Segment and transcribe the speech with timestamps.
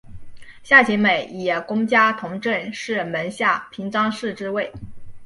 [0.63, 4.73] 夏行美以功加同政事门下平章事之位。